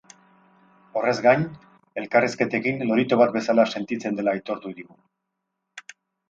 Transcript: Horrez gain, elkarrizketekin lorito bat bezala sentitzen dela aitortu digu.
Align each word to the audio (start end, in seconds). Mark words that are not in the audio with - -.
Horrez 1.01 1.17
gain, 1.25 1.43
elkarrizketekin 2.03 2.81
lorito 2.93 3.19
bat 3.21 3.35
bezala 3.37 3.67
sentitzen 3.75 4.19
dela 4.21 4.35
aitortu 4.41 4.75
digu. 4.81 4.99